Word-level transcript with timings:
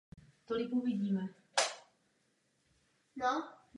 To 0.47 0.57
je 0.57 0.69
obecný 0.69 1.29
pohled. 3.19 3.45